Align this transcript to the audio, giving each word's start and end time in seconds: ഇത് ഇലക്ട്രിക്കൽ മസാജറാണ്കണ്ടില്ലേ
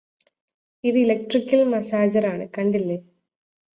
ഇത് 0.83 0.97
ഇലക്ട്രിക്കൽ 0.97 1.61
മസാജറാണ്കണ്ടില്ലേ 1.73 2.97